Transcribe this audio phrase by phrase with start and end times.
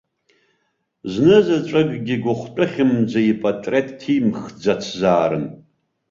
[1.11, 5.45] Знызаҵәыкгьы, гәыхәтәхьымӡа, ипаҭреҭ ҭимхӡацзаарын.